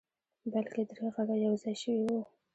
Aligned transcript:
بلکې 0.51 0.81
درې 0.89 1.07
غږه 1.15 1.35
يو 1.45 1.53
ځای 1.63 1.75
شوي 1.81 2.03
وو. 2.07 2.21